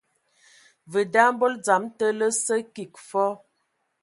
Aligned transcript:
Vǝ 0.91 1.01
da 1.13 1.23
mbol 1.33 1.53
dzam 1.63 1.83
te 1.97 2.07
lǝ 2.19 2.27
sǝ 2.43 2.55
kig 2.75 2.93
fɔɔ. 3.09 3.31